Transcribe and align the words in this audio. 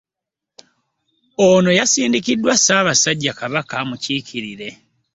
Ono 1.47 1.69
yasindikiddwa 1.79 2.53
ssaabasajja 2.57 3.31
Kabaka 3.39 3.73
amukiikirire 3.83 4.69